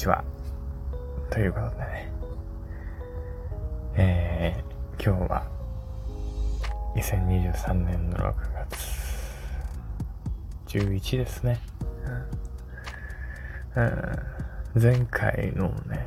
[0.00, 0.24] ちは。
[1.30, 2.12] ということでね。
[3.96, 5.46] えー、今日は、
[6.96, 8.78] 2023年の6月
[10.68, 11.60] 11ですね。
[13.76, 16.06] うん、前回のね、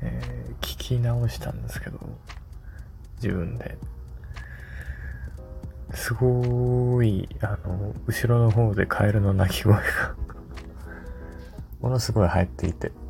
[0.00, 2.00] えー、聞き直したんですけど、
[3.22, 3.78] 自分で。
[5.94, 9.80] すごい、あの、後ろの方でカエルの鳴き声が
[11.80, 13.01] ものすごい入っていてうん、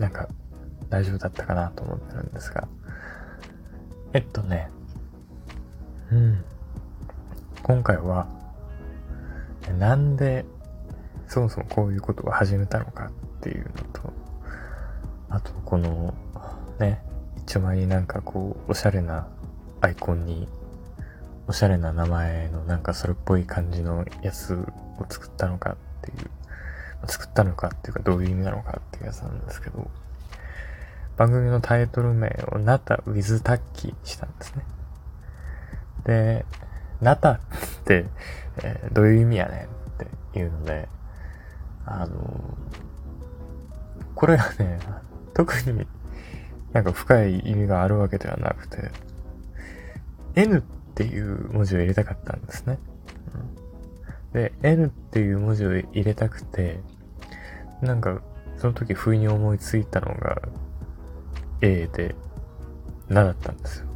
[0.00, 0.28] なんか
[0.88, 2.66] 大丈夫だったかなと思ってるんですが、
[4.12, 4.70] えっとね、
[6.10, 6.44] うん、
[7.62, 8.26] 今回は、
[9.78, 10.44] なんで
[11.28, 13.10] そもそもこういうことを始めたのかっ
[13.40, 14.12] ていうのと、
[15.28, 16.12] あとこの、
[16.80, 17.04] ね、
[17.36, 19.28] 一枚になんかこう、おしゃれな
[19.80, 20.48] アイコンに、
[21.46, 26.30] おしゃれな名前のなんかそれっぽい感じのやつを作ったのかっていう、
[27.06, 29.90] 作ったのかっていうかどういう意味なのかっていうやつなんですけど、
[31.16, 34.64] 番組のタイトル名をナタ with タッキーにしたんですね。
[36.04, 36.46] で、
[37.00, 37.40] ナタっ
[37.84, 38.06] て、
[38.62, 39.66] えー、どういう意味やねんっ
[40.32, 40.88] ていうので、
[41.86, 42.56] あの
[44.14, 44.78] これがね、
[45.34, 45.86] 特に
[46.72, 48.90] なんか深い意味があるわけではなくて、
[50.36, 50.62] N っ
[50.94, 52.78] ていう文字を入れたかったんですね。
[54.32, 56.80] で、N っていう文字を入れたくて、
[57.82, 58.20] なんか、
[58.58, 60.42] その時不意に思いついたのが
[61.62, 62.14] A で、
[63.08, 63.86] なだったんですよ。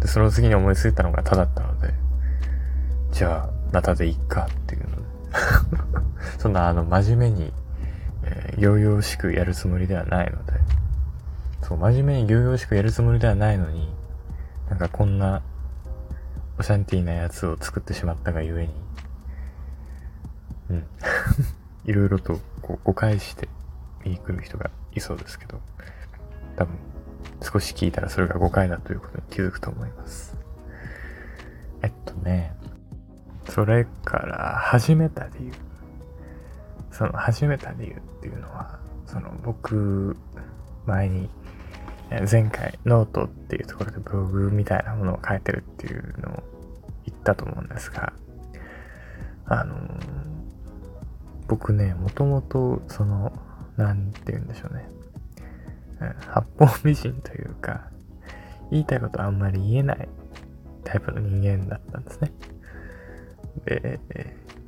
[0.00, 1.94] で、その次に思いついたのがただったので、
[3.12, 5.02] じゃあ、なたでいっかっていうので。
[6.38, 7.52] そんなあの、真面目に、
[8.24, 10.52] えー、よ々しくやるつもりではないので、
[11.62, 13.88] そう、真面目によ々しくやるつもりではないのに、
[14.68, 15.42] なんかこんな、
[16.58, 18.74] オシャンティーなやつを作ってしまったがゆえに、
[20.70, 20.86] うん。
[21.84, 23.48] いろいろとこう誤解して
[24.04, 25.60] 見に来る人がいそうですけど、
[26.56, 26.74] 多分
[27.42, 30.36] 少し聞いたらそれが誤解だということに気づくと思います。
[31.82, 32.56] えっとね、
[33.48, 35.52] それから始めた理由。
[36.90, 40.16] その始めた理由っていうのは、その僕、
[40.86, 41.28] 前に、
[42.30, 46.42] 前回ノートっていうところでブログみたいなものを書いてるっていうのを
[47.04, 48.12] 言ったと思うんですが、
[49.44, 49.76] あの
[51.48, 53.32] 僕ね、もともと、その、
[53.76, 54.88] なんて言うんでしょうね。
[56.28, 57.90] 八方美人というか、
[58.70, 60.08] 言いたいことあんまり言えない
[60.84, 62.32] タイプの人間だったんですね。
[63.64, 64.00] で、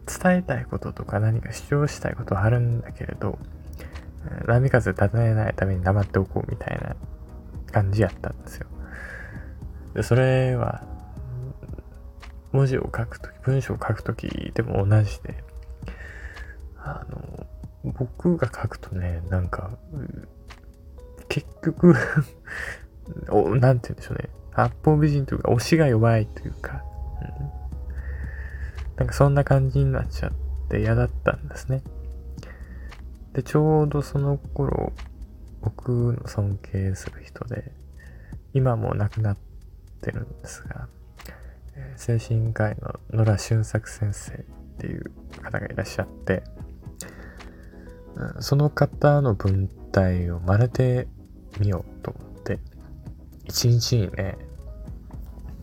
[0.07, 3.39] 伝えたいこととか何か主張したいことはあるんだけれど、
[4.47, 6.97] 波風立てないために黙っておこうみたいな
[7.73, 8.67] 感じやったんですよ。
[9.95, 10.85] で、それは、
[12.53, 15.45] 文字を書くとき、文章を書くときでも同じで、
[16.79, 17.47] あの、
[17.93, 19.71] 僕が書くとね、なんか、
[21.29, 21.95] 結局
[23.31, 24.29] お、なんて言うんでしょうね。
[24.53, 26.83] 八方美人というか、推しが弱いというか、
[27.21, 30.33] うん、なんかそんな感じになっちゃっ
[30.69, 31.83] て嫌だったんですね。
[33.33, 34.93] で、ちょうどその頃、
[35.61, 37.73] 僕の尊敬する人で、
[38.55, 39.37] 今も亡くなっ
[40.01, 40.89] てるんですが、
[41.97, 44.37] 精神科医の野良俊作先生っ
[44.79, 45.11] ていう
[45.43, 46.43] 方がいらっしゃって、
[48.41, 51.09] その方の文体を真似て
[51.61, 52.59] みようと思って、
[53.45, 54.37] 一日にね、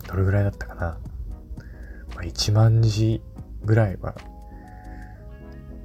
[0.08, 0.82] どれぐらいだったかな。
[2.16, 3.22] まあ、1万字
[3.64, 4.16] ぐらいは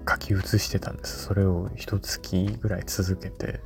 [0.08, 1.24] 書き写してたんです。
[1.24, 3.60] それを一月ぐらい続けて、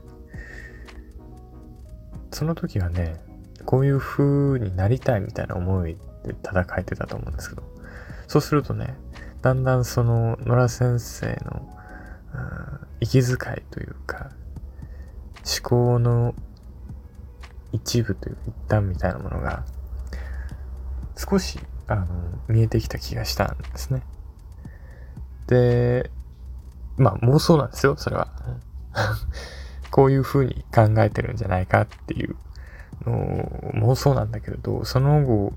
[2.31, 3.16] その時はね、
[3.64, 7.62] こういう風になりたいみたいな思いでただ書いてたと思うんですけど、
[8.26, 8.94] そうするとね、
[9.43, 11.69] だんだんその野良先生の
[13.04, 13.37] 息遣い
[13.70, 14.31] というか、
[15.44, 16.34] 思考の
[17.72, 19.65] 一部という一端みたいなものが、
[21.17, 22.06] 少し、あの、
[22.49, 24.02] 見えてきた気がしたんですね。
[25.46, 26.11] で、
[26.96, 28.29] まあ妄想なんですよ、それは。
[29.90, 32.37] こういう風に考えてるんじゃないかっていう
[33.05, 33.12] の
[33.75, 35.52] 妄想なんだけれど、その後、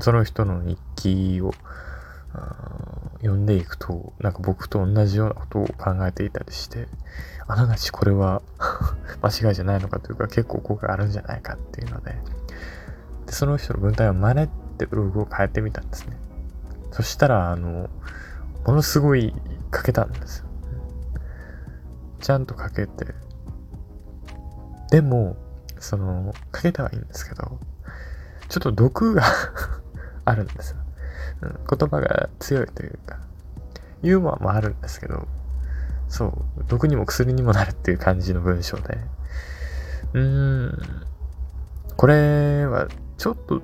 [0.00, 1.54] その人の日記を
[3.18, 6.88] 読んでいくと、なんか僕と同じようなことを考えていたりして、
[7.46, 8.42] あながちこれは
[9.22, 12.16] 間違いじゃないのかというか結構効果あるんじゃないかっていうので、
[13.26, 14.48] でその人の文体を真似っ
[14.78, 16.16] てブログを変えてみたんですね。
[16.90, 17.90] そしたら、あの、
[18.66, 19.34] ものすごい
[19.74, 20.46] 書けたんですよ。
[22.20, 23.14] ちゃんと書けて。
[24.90, 25.36] でも、
[25.80, 27.58] その、書けたはいいんですけど、
[28.48, 29.24] ちょっと毒が
[30.24, 30.83] あるんですよ。
[31.42, 33.18] うん言葉が強いというか、
[34.02, 35.26] ユーモアもあるんですけど、
[36.08, 38.98] そう、毒にも薬にもなるっていう感じの文章で。
[40.12, 41.06] うーん、
[41.96, 42.88] これは
[43.18, 43.62] ちょっと、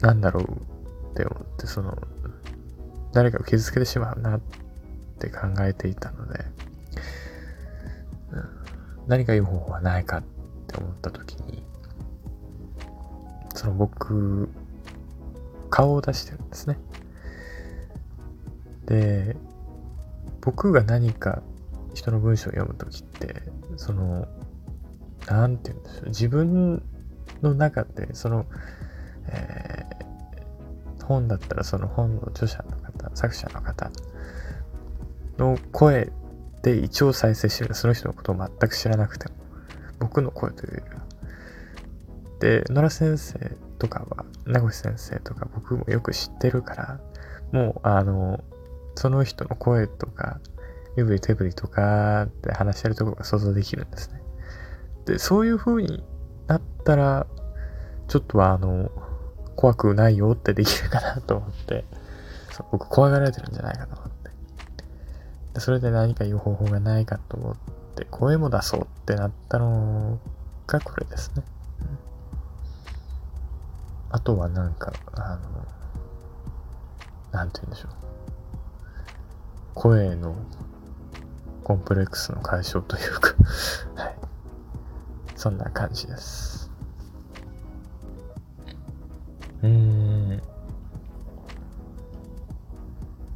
[0.00, 0.44] なんだろう
[1.12, 1.96] って思って、その、
[3.12, 4.40] 誰かを傷つけてしまうなっ
[5.18, 6.44] て考えていたので、
[8.32, 8.48] うん、
[9.06, 10.22] 何かいい方法はないかっ
[10.66, 11.64] て思った時に、
[13.54, 14.50] その僕、
[15.76, 16.78] 顔を出してるんですね。
[18.86, 19.36] で、
[20.40, 21.42] 僕が何か
[21.92, 23.42] 人の文章を読む時って、
[23.76, 24.26] その、
[25.26, 26.82] なんて言うんでしょう、自分
[27.42, 28.46] の中で、その、
[29.28, 33.90] えー、本だったらその本の著者の方、作者の方
[35.36, 36.10] の声
[36.62, 39.34] で一応再生してるその人のことを全く知らなくても、
[39.98, 41.04] 僕の声というよりは。
[42.40, 47.00] で、野良先生とかは、名越先生とか僕もよく知ってるから、
[47.52, 48.42] もう、あの、
[48.94, 50.40] その人の声とか、
[50.96, 54.22] 身振り手振りとかって話してるところが想像できるんですね。
[55.04, 56.04] で、そういう風に
[56.46, 57.26] なったら、
[58.08, 58.90] ちょっとはあの、
[59.56, 61.84] 怖くないよってできるかなと思って、
[62.50, 64.30] そう僕怖がられてるんじゃないかと思って。
[65.54, 67.56] でそれで何か言う方法がないかと思っ
[67.94, 70.18] て、声も出そうってなったの
[70.66, 71.42] がこれですね。
[74.16, 75.66] あとはなんか、あの、
[77.32, 77.90] なんて言うんでしょう。
[79.74, 80.34] 声の
[81.62, 83.34] コンプレックスの解消というか
[84.02, 84.16] はい。
[85.36, 86.70] そんな感じです。
[89.62, 89.68] うー
[90.38, 90.42] ん。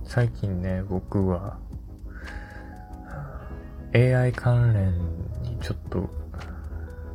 [0.04, 1.58] 最近ね、僕は、
[3.92, 4.94] AI 関連
[5.42, 6.08] にちょっと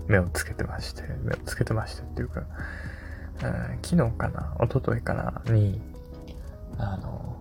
[0.05, 2.43] 目をつけてまして、目をつけてましてっていうか、
[3.39, 5.81] 昨日かな、一昨日かな、に、
[6.77, 7.37] あの、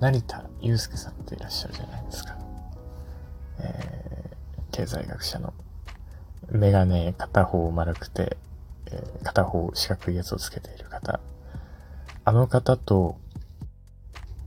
[0.00, 2.36] 成田悠介さんっていらっしゃるじゃないですか。
[3.58, 5.54] えー、経済学者の、
[6.50, 8.36] メガネ片方丸くて、
[8.86, 11.20] えー、片方四角いやつをつけている方。
[12.24, 13.16] あの方と、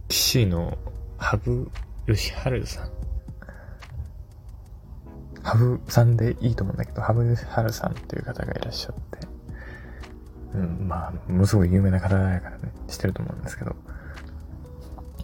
[0.08, 0.78] 騎士の
[1.18, 1.38] 羽
[2.08, 2.95] 生善治さん。
[5.46, 9.28] 羽生さんでいいと思うんだけど、羽生善治さんっていう方がいらっしゃって、
[10.56, 13.76] うん、まあ、ものすごい有名な方だからね、してると思うんですけど、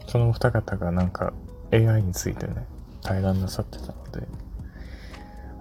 [0.08, 1.34] そのお二方がなんか
[1.72, 2.68] AI についてね、
[3.02, 4.28] 対談なさってたので、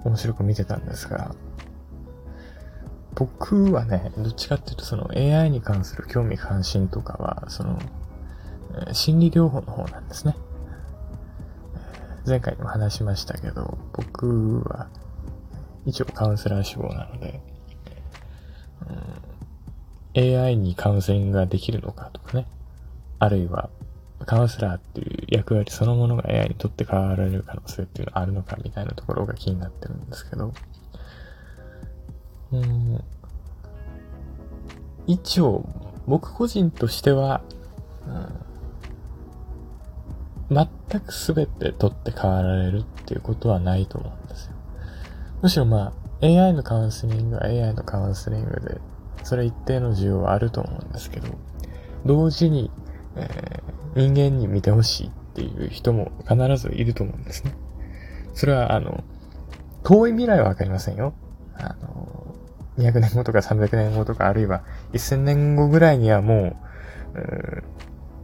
[0.05, 1.35] 面白く見てたんですが、
[3.15, 7.79] 僕はね、どっちかっていうとその AI に関する興味関心とかは、その、
[8.93, 10.37] 心理療法の方なんですね。
[12.31, 14.87] 前回にも話しましたけど、僕は
[15.85, 17.43] 一応カウンセラー志望なので、
[20.15, 22.47] うん、AI にカウンセリングができるのかとかね、
[23.19, 23.69] あるいは
[24.27, 30.55] カウンセラーっていう役割そのものが AI にとって変わられる可能性っていうのはあるのかみたいなところが気になってるんですけど、
[32.53, 33.05] うん、
[35.09, 35.69] 一応
[36.07, 37.43] 僕個人としては、
[38.07, 38.50] うん
[40.91, 44.53] 全く全て取って代わられるっていうことはないと思うんですよ。
[45.43, 48.81] むしろまあ、AI のカウンセリングは AI のカウンセリングで、
[49.23, 51.29] それ一定の需要はあると思うんですけど、
[52.05, 52.71] 同時に、
[53.17, 57.55] えー、人間に見てほしいっていう人も必ずいると思うんですね。
[58.35, 59.05] それは、あの、
[59.85, 61.15] 遠い未来はわかりませんよ。
[61.55, 62.35] あの、
[62.79, 66.57] 200年後とか300年後とか、あるいは1000年後ぐらいにはも
[67.15, 67.65] う、う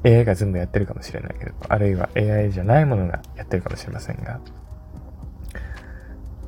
[0.07, 4.41] AI が全部やってるかもしれないけど、あるいは AI じゃないものがやってるかもしれませんが、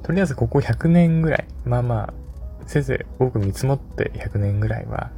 [0.04, 2.14] とりあえずここ100年ぐらい、まあまあ、
[2.66, 5.10] せいぜい僕見積もって100年ぐらいは、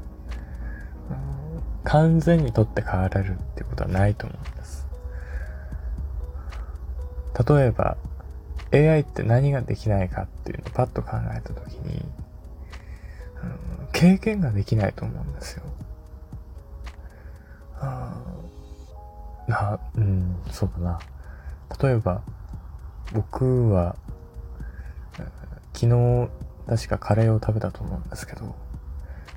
[1.85, 4.87] 完全に取って代わられるってことはないと思うんです。
[7.47, 7.97] 例えば、
[8.73, 12.05] AI って何ができないかっていうのをパッと考えたときに、
[13.93, 15.65] 経験ができないと思うんですよ。
[19.49, 20.99] な、うん、そうだな。
[21.83, 22.23] 例えば、
[23.13, 23.97] 僕は、
[25.75, 26.29] 昨日、
[26.67, 28.55] 確かカレーを食べたと思うんですけど、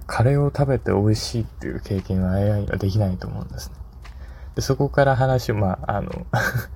[0.06, 3.76] カレーを食べて美味しいっていう経験は AI はできないと思うんですね。
[4.56, 6.12] で、そこから話を、まあ、あの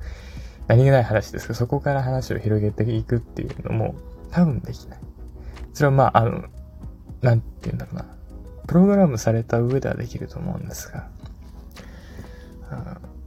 [0.67, 3.95] 何気ない話ですけど、そこから話を広げていくっていうのも
[4.31, 4.99] 多分できない。
[5.73, 6.45] それはまあ、あの、
[7.21, 8.05] なんて言うんだろうな。
[8.67, 11.07] プログラムされた上ではできると思うんですが、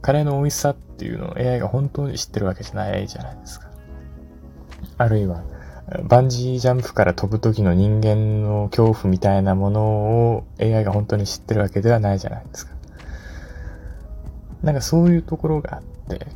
[0.01, 3.67] カレーの美味しさっていうのを AI が本当に知ってるわけじゃないじゃないですか。
[4.97, 5.43] あるいは、
[6.03, 9.81] バンジージャンプから飛ぶ時の人間の恐怖みたいなもの
[10.35, 12.73] を AI が本当に知ってるわけではないじゃないですか。
[14.63, 16.27] なんかそういうところがあって、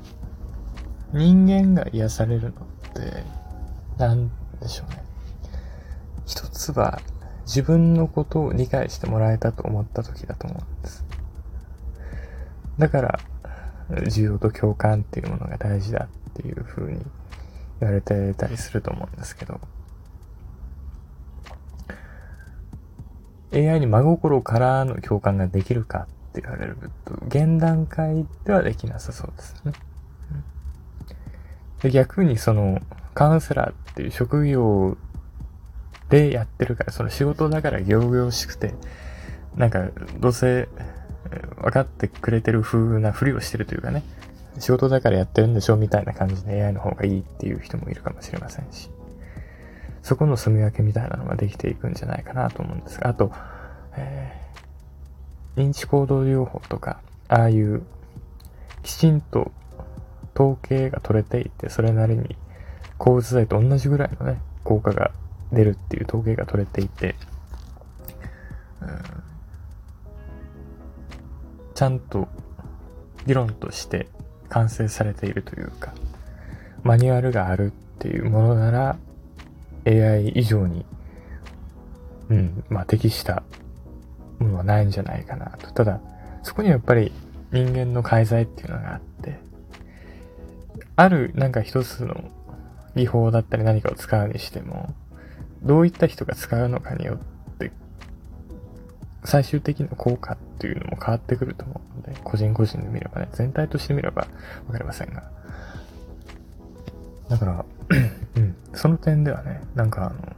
[1.14, 2.54] 人間が癒されるのっ
[2.94, 3.24] て、
[3.98, 5.04] なんでしょうね。
[6.26, 7.00] 一つは
[7.46, 11.05] 自分のことを理解してもらえたと思った時だと思うんです。
[12.78, 13.20] だから、
[13.90, 17.06] 需要と共感っていうものが大事だっていう風に
[17.80, 19.60] 言われてたりすると思うんですけど、
[23.54, 29.74] AI に真心からの共感ができるかって言われると、現段階ではできなさそうですね。
[31.82, 32.80] で逆にその、
[33.14, 34.98] カウンセラーっていう職業
[36.10, 38.74] でやってるから、その仕事だから行々しくて、
[39.56, 39.88] なんか、
[40.20, 40.68] どうせ、
[41.62, 44.04] 分かってくれてる風なふりをしてるというかね、
[44.60, 48.90] 仕事だからやってるんでしょみたいな感じで AI の方がいいっていう人もいるかもしれませんし、
[50.02, 53.32] そこの住み分けみたいなのができていくんじゃないかなと思うんですが、あと、
[53.98, 57.84] えー、認知行動療法とか、ああいう
[58.84, 59.52] きちんと
[60.36, 62.36] 統計が取れていて、それなりに
[62.98, 65.12] 抗うつ剤と同じぐらいのね、効果が
[65.52, 67.16] 出るっていう統計が取れていて、
[68.82, 68.90] うん、
[71.76, 72.28] ちゃんと
[73.28, 74.08] 議論として
[74.50, 75.94] 完成されているというか、
[76.84, 78.98] マニュアルがあるっていうものなら、
[79.86, 80.86] AI 以上に、
[82.30, 83.44] うん、まあ適した
[84.40, 85.72] ものはないんじゃないかなと。
[85.72, 86.00] ただ、
[86.44, 87.12] そこにはやっぱり
[87.52, 89.40] 人間の介在っていうのがあって、
[90.96, 92.24] あるなんか一つの
[92.96, 94.94] 技法だったり何かを使うにしても、
[95.62, 97.35] どういった人が使うのかによって、
[99.26, 104.28] 最終的な効果っていうのも変わってくると思うので、個人個人で見ればね、全体として見れば
[104.68, 105.24] わかりませんが。
[107.30, 107.66] だから、
[108.38, 110.36] うん、その点ではね、なんかあの、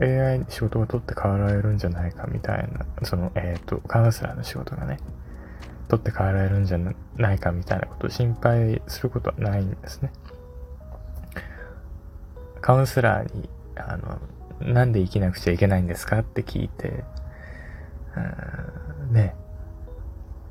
[0.00, 4.98] AI に仕事が取って代わられるんじゃないかみたいな、その、えっ、ー、と、カウンセラーの仕事がね、
[5.88, 6.78] 取って代わられるんじゃ
[7.16, 10.10] ないかみたいなことを心配することはないんですね。
[12.60, 14.18] カウンセラーに、あの、
[14.60, 17.04] なんで生きなくちゃいけないんですかって聞いて、
[19.10, 19.34] ね、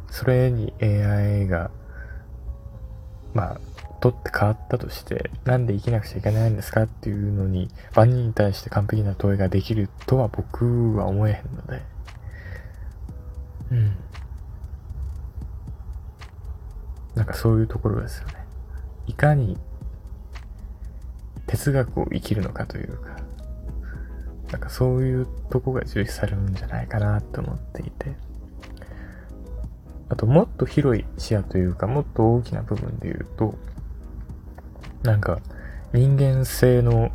[0.10, 1.72] それに AI が、
[3.34, 3.60] まあ、
[4.00, 11.82] 取って変わったとして、なんで生きなくちゃいけないんですかっていうのに、万人に対して完璧な問いができるとは僕は思えへんので、
[13.72, 13.96] うん。
[17.16, 18.34] なんかそういうところですよね。
[19.08, 19.58] いかに
[21.48, 23.18] 哲学を生きるのかというか、
[24.54, 28.14] なんかそういうとこが重視されるんじゃないかなと思っていて。
[30.10, 33.56] あともっと広い視野というか、もっと大きな部分で言うと、
[35.02, 35.40] なんか
[35.92, 37.10] 人間性の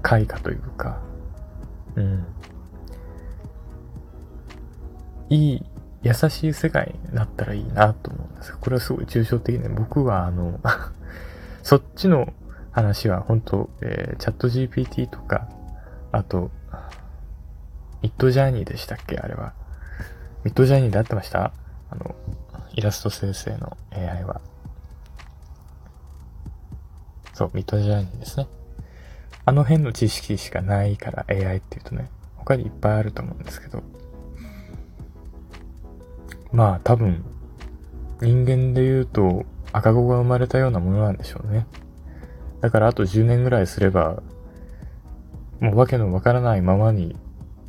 [0.00, 1.02] 開花というか、
[1.96, 2.24] うん。
[5.28, 5.64] いい、
[6.02, 10.58] 優しい世界になったらいいなと思うんですこれはすごい抽象的で、僕はあの
[11.62, 12.32] そっちの
[12.70, 15.50] 話は本当、えー、チャット GPT とか、
[16.12, 16.50] あと、
[18.02, 19.18] ミッドジャーニーでしたっけ？
[19.18, 19.54] あれは。
[20.44, 21.52] ミッドジャーニーで合ってました？
[21.90, 22.14] あの、
[22.74, 24.40] イラスト生成の AI は。
[27.32, 28.46] そう、ミッドジャーニーですね。
[29.44, 33.82] あの辺の知識しかないから AI っていうとね、他にいっぱいあると思うんですけど。
[36.52, 37.24] まあ多分、
[38.20, 41.66] 人間で言うと赤子が生まれたようなものなんでしょうね。
[42.60, 44.22] だからあと10年ぐらいすれば、
[45.62, 47.14] もうわけのわからないままに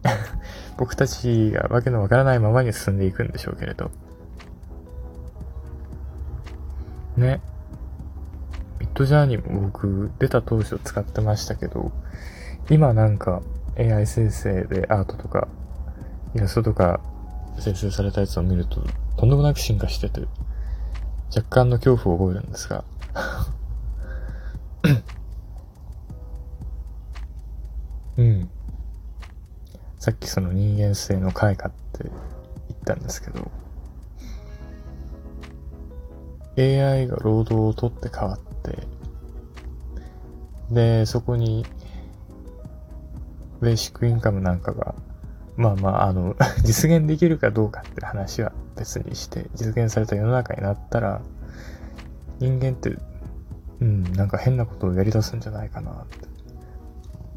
[0.78, 3.92] 僕たちがわけのわからないままに進んでいくんでしょうけれど。
[7.16, 7.40] ね。
[8.80, 11.92] ミッドジャーニーも僕出た当初使ってましたけど、
[12.72, 13.44] 今なんか
[13.78, 15.48] AI 生成でアートとか
[16.34, 17.00] イラストとか
[17.60, 18.82] 生成されたやつを見ると
[19.18, 20.22] とんでもなく進化してて、
[21.30, 22.84] 若干の恐怖を覚えるんですが
[30.34, 33.52] その人間性の開花って言ったんですけど、
[36.58, 38.88] AI が労働を取って変わって、
[40.74, 41.68] で、そこに、
[43.62, 44.96] ベーシックインカムなんかが、
[45.56, 46.36] まあまあ、あの、
[46.66, 51.22] 実現できるかどうかって話は別にして、実現された世の中になったら、
[52.40, 52.98] 人間って、
[53.82, 56.33] うん、なんか変なことをやり出すんじゃないかなって。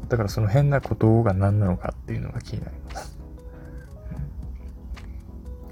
[0.09, 3.17] だからその変なことが何なのかっていうのが気になります。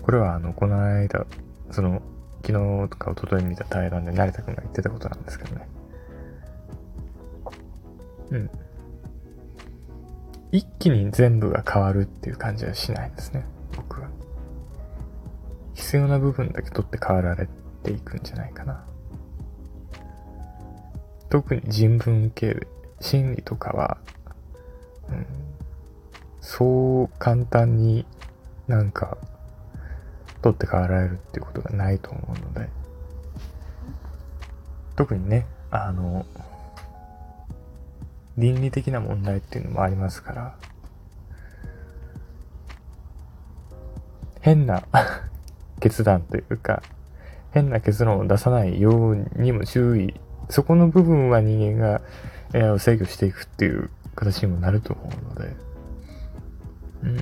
[0.01, 1.25] これはあの、この間、
[1.72, 2.01] その、
[2.46, 5.68] 昨日とか一昨日見た対談で成田くんが言ってたことなんですけどね。
[8.30, 8.50] うん。
[10.51, 13.46] 一気に全部が変わるっていう感じはしないですね。
[13.75, 14.10] 僕は。
[15.74, 17.48] 必要な部分だけ取って変わられ
[17.84, 18.86] ていくんじゃないかな。
[21.30, 22.68] 特に人文系、
[23.01, 23.98] 心理とかは、
[25.10, 25.26] うん、
[26.42, 28.06] そう簡単に
[28.68, 29.18] なんか
[30.42, 32.70] 取って代わられるっていうことがないと思うので、
[34.96, 36.26] 特にね、あの、
[38.38, 40.56] 倫理的な問題っていうのもありますから、
[44.42, 44.84] 変な
[45.80, 46.84] 決断というか、
[47.52, 50.20] 変な結論を出さないようにも注意、
[50.50, 52.02] そこの部分は人間が
[52.54, 55.56] AI を制御していくっていう形にもなると思うので、
[57.04, 57.20] うん。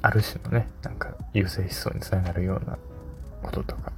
[0.00, 2.78] ある種のね、なんか優勢思想につながるような
[3.42, 3.92] こととか、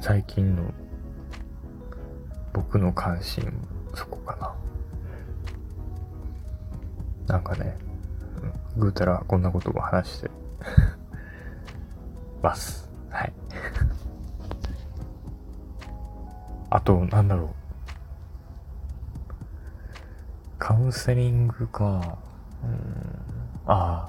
[0.00, 0.72] 最近の
[2.52, 3.50] 僕の関心も
[3.96, 4.54] そこかな。
[7.34, 7.78] なんかね、
[8.76, 10.30] ぐうたらこんなことを話して
[12.42, 12.81] ます。
[16.82, 17.48] と、なんだろう。
[20.58, 22.18] カウンセリングか。
[22.62, 22.72] うん。
[23.66, 24.08] ああ。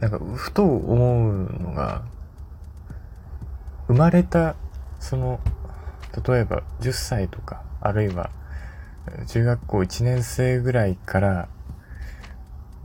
[0.00, 2.02] なんか、ふと思うのが、
[3.86, 4.56] 生まれた、
[5.00, 5.40] その、
[6.26, 8.30] 例えば10歳とか、あるいは
[9.26, 11.48] 中学校1年生ぐらいから、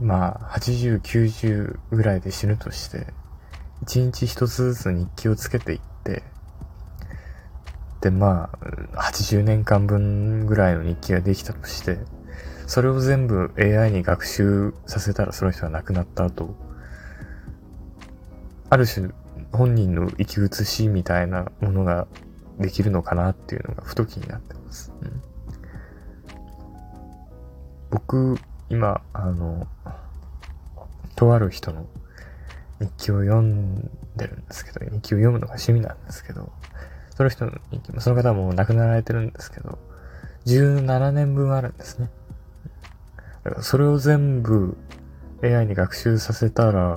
[0.00, 3.06] まあ、80、90ぐらいで死ぬとして、
[3.84, 5.93] 1日1つずつ日記をつけていって、
[8.04, 8.50] で、ま
[8.92, 11.96] あ、80年間分ぐらいの日記ができたとして、
[12.66, 16.54] それを全部 AI に学習させたらその人は亡くなった後、
[18.68, 19.08] ある種
[19.52, 22.06] 本人の生き写しみたいなものが
[22.58, 24.92] できるのかなっていうのがふと気になってます。
[25.00, 25.22] うん、
[27.88, 28.36] 僕、
[28.68, 29.66] 今、あの、
[31.16, 31.86] とある人の
[32.80, 33.76] 日記を読ん
[34.14, 36.52] でるんですけど、日記を読むのが趣味なんですけど、
[37.14, 39.78] その人の日記も、その方はもう亡くなられてるんですけど、
[40.46, 42.10] 17年分あるんですね。
[43.44, 44.76] だからそれを全部
[45.42, 46.96] AI に学習させたら、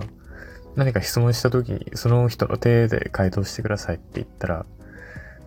[0.76, 4.66] 何か質問した時にその人の手で回答してくださいって言ったら、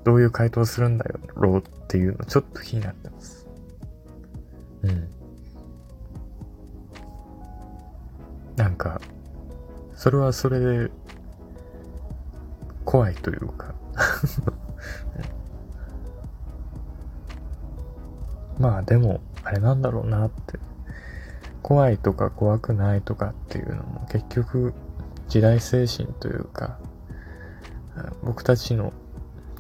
[0.04, 1.04] どういう回答するんだ
[1.34, 3.46] ろうっていうのちょっと気になってます。
[4.82, 5.08] うん。
[8.56, 9.00] なんか、
[9.94, 10.90] それはそれで、
[12.84, 13.74] 怖いというか
[18.60, 20.58] まあでも、あれなんだろうなって。
[21.62, 24.74] 怖いとか怖くないとかっていうのも結局
[25.28, 26.78] 時代精神というか、
[28.22, 28.92] 僕たちの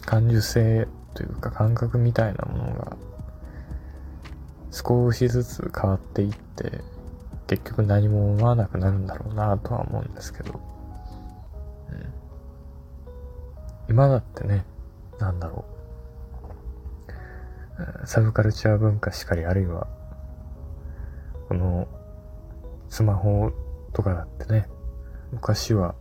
[0.00, 2.96] 感受性というか感覚みたいなものが
[4.72, 6.80] 少しずつ変わっていって
[7.46, 10.60] 結局何も思わなくなるんだろうなとは思うんですけど、
[11.90, 14.64] うん、今だってね
[15.18, 15.79] なんだろう。
[18.04, 19.86] サブカルチャー文化しかりあるいは
[21.48, 21.88] この
[22.88, 23.52] スマホ
[23.92, 24.68] とかだってね
[25.32, 25.94] 昔は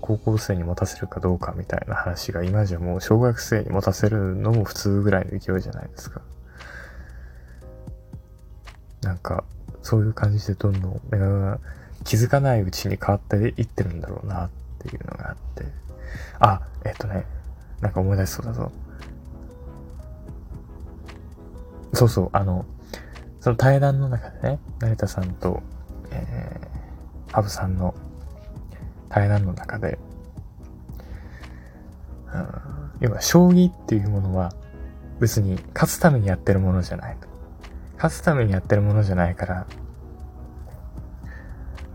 [0.00, 6.22] 高校生に持たせるかどうかみたいな話が今じゃもう小学生に持たせるのも普通ぐらいの勢いじゃないですか。
[9.02, 9.44] なんか、
[9.82, 11.00] そういう感じでどんどん、
[12.04, 15.64] 気づかないうちに変わっていってるんだろうなっていうのがあって。
[16.38, 17.24] あ、えっとね、
[17.80, 18.72] なんか思い出しそうだぞ。
[22.02, 22.66] そうそう、あの、
[23.38, 25.62] その対談の中でね、成田さんと、
[26.10, 27.94] えー、ハブさんの
[29.08, 30.00] 対談の中で、
[32.34, 32.46] うん、
[32.98, 34.52] 要は将棋っていうものは
[35.20, 37.28] 別に勝つためにやってるものじゃないと。
[37.98, 39.66] 勝つためにやってるものじゃないから、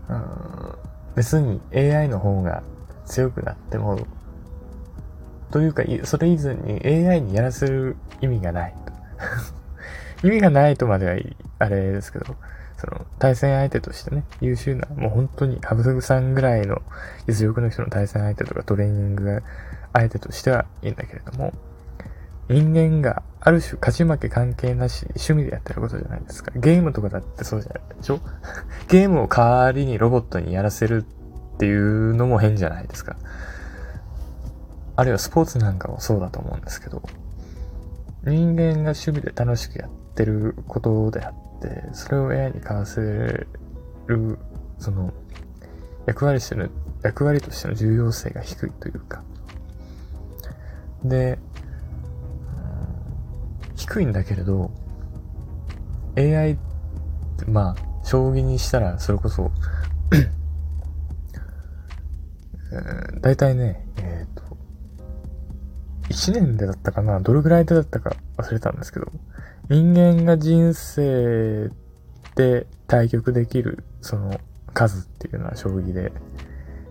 [0.08, 0.74] うん、
[1.16, 2.62] 別に AI の方が
[3.04, 4.06] 強くなっても、
[5.50, 9.57] というか、それ以前に AI にやらせる意味がないと。
[10.22, 12.36] 意味がないとまではいいあれですけど、
[12.76, 16.80] その、対戦相手としてね、優秀な、もう本当に、ハブグさんぐらいの
[17.26, 19.42] 実力の人の対戦相手とかトレーニング
[19.92, 21.52] 相手としてはいいんだけれども、
[22.48, 26.50] 人間がある種勝ち負け関係なし趣味でやってることじゃないですか。
[26.56, 28.20] ゲームとかだってそうじゃないでしょ？
[28.88, 33.16] ゲームを代わりにロボットにやらせるっていうのも変じゃないですか。
[34.96, 37.02] あるいはスポーツなんかもそうだと思うんですけど、
[38.24, 43.00] 人間が趣味で楽しくやってることであって、それを AI に買わせ
[44.06, 44.38] る、
[44.78, 45.14] その、
[46.06, 46.68] 役割しての、
[47.02, 49.22] 役割としての重要性が低いというか。
[51.04, 51.38] で、
[53.76, 54.72] 低いんだけれど、
[56.16, 56.56] AI っ
[57.38, 59.52] てまあ将棋にしたらそれこそ
[63.22, 64.42] 大体ねえっ、ー、と
[66.08, 69.12] 1年でだったかなどれぐらいでだったか忘れたんですけど
[69.68, 71.70] 人間が人生
[72.34, 74.40] で対局できるその
[74.72, 76.12] 数っていうのは将棋で、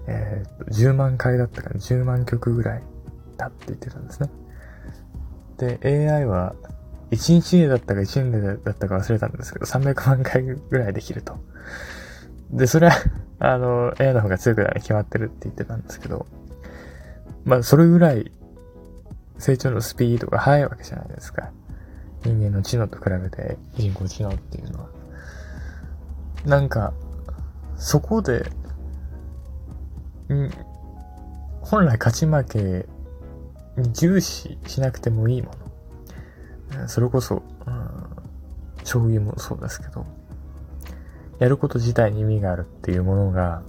[0.08, 2.84] えー、と10万回だったから10万曲ぐらい
[3.38, 4.30] だって言ってたんですね。
[5.58, 6.56] で、AI は
[7.12, 11.38] 1日でだったか1年でだったか忘れたんですけど、300万回ぐらいできると。
[12.52, 12.96] で、それは
[13.40, 16.26] あの、AI の方が強くなるに決まってるって言ってたんですけど、
[17.46, 18.32] まあ、それぐらい
[19.38, 21.52] 成長のスピードが速いわけじゃないですか。
[22.28, 24.90] 人間の知能と比べて人工知能っていうのは。
[26.46, 26.94] なんか、
[27.78, 28.52] そこで、
[30.34, 30.52] ん、
[31.62, 35.52] 本来勝ち負けに重視しなくてもいいも
[36.74, 36.88] の。
[36.88, 38.06] それこそ、うん、
[38.84, 40.06] 将棋もそうですけど、
[41.40, 43.64] やること自体に意味があるっていうものが、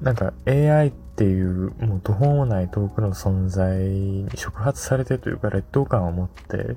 [0.00, 6.76] なんか AI っていうもう途方もない遠くの存在に触発されてというか劣等感を持って、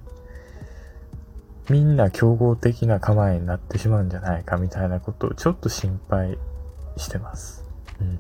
[1.70, 6.38] みんな競合的な構えになってしまうんじゃないかみたいなことをちょっと心配
[6.96, 7.66] してます。
[8.00, 8.20] うん。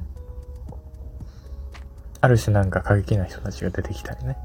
[2.19, 4.37] ある種なんか過激な人たちが出てきたりね。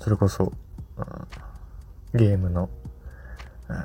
[0.00, 0.52] それこそ、
[0.98, 2.68] うん、ゲームの、
[3.68, 3.76] うん、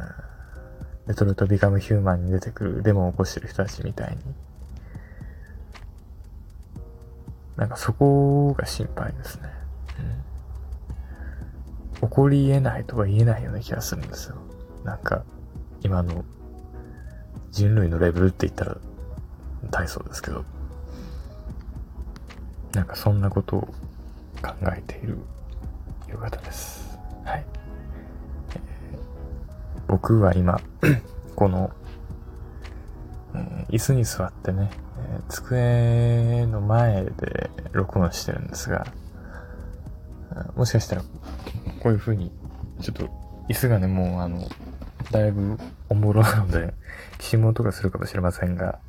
[1.07, 4.17] レトルトビカムヒューマンに出てくるデモを起こしてる人たちみたいに。
[7.55, 9.58] なんかそこが心配ですね。
[12.19, 14.35] こり得ないとは言えないような気がするんですよ。
[14.83, 15.23] なんか、
[15.83, 16.25] 今の
[17.49, 18.77] 人類のレベルって言ったら
[19.71, 20.43] 大層ですけど、
[22.73, 23.61] なんかそんなことを
[24.41, 25.17] 考えている
[26.09, 26.99] 夕方です。
[27.23, 27.45] はい。
[28.49, 28.99] えー、
[29.87, 30.59] 僕は今、
[31.37, 31.71] この、
[33.33, 34.71] えー、椅子に座ってね、
[35.13, 38.87] えー、机の前で録音してるんですが、
[40.57, 41.03] もしかしたら
[41.79, 42.31] こういう風に、
[42.81, 43.09] ちょっと、
[43.47, 44.47] 椅子がね、もうあの、
[45.11, 46.73] だいぶおもろなので、
[47.17, 48.79] きしむ音がするかもしれませんが、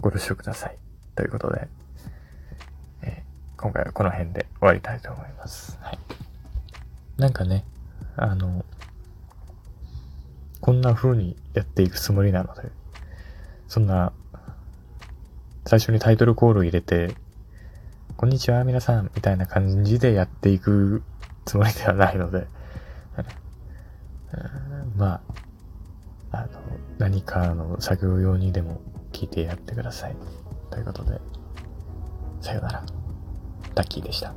[0.00, 0.78] ご了承ください。
[1.14, 1.68] ということで、
[3.02, 3.24] え、
[3.56, 5.78] 今回はこの辺で終わりたいと思います。
[5.80, 5.98] はい。
[7.16, 7.64] なんかね、
[8.16, 8.64] あの、
[10.60, 12.70] こんな風にやっていくつもりなので、
[13.68, 14.12] そんな、
[15.64, 17.14] 最初にタイトルコールを入れて、
[18.16, 21.02] こんにちは、皆さん、みたいな感じでやっていく
[21.44, 22.46] つもりではないので、
[24.96, 25.20] ま
[26.32, 26.48] あ、あの、
[26.96, 28.80] 何かの作業用にでも
[29.12, 30.16] 聞いてやってください。
[30.70, 31.20] ということで、
[32.40, 32.82] さよなら。
[33.74, 34.32] ダッキーでした。